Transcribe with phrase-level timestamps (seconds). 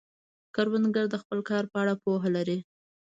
[0.55, 2.59] کروندګر د خپل کار په اړه پوهه لري